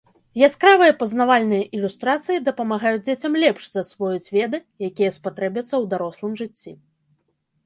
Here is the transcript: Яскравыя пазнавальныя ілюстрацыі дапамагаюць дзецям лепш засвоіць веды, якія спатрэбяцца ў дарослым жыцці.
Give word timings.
Яскравыя 0.47 0.93
пазнавальныя 1.01 1.63
ілюстрацыі 1.79 2.41
дапамагаюць 2.47 3.03
дзецям 3.07 3.33
лепш 3.43 3.63
засвоіць 3.75 4.31
веды, 4.37 4.57
якія 4.89 5.09
спатрэбяцца 5.19 5.69
ў 5.69 5.83
дарослым 5.95 6.33
жыцці. 6.43 6.71